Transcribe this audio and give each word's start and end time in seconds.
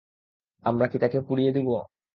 আমরা 0.65 0.85
কি 0.87 0.97
তাকে 0.97 1.17
পুড়িয়ে 1.27 1.51
দিব? 1.51 1.69